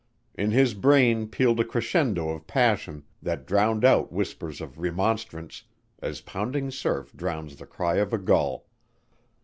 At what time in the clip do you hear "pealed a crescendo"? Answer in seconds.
1.27-2.29